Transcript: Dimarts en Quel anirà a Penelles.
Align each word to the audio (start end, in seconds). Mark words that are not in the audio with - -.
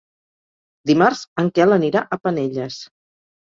Dimarts 0.91 1.21
en 1.43 1.51
Quel 1.59 1.77
anirà 1.77 2.03
a 2.03 2.19
Penelles. 2.25 2.81